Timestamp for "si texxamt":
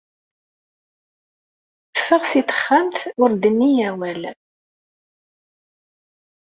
2.31-2.97